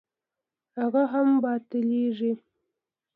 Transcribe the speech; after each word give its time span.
هغه 0.81 1.03
هم 1.13 1.27
باطلېږي. 1.43 2.33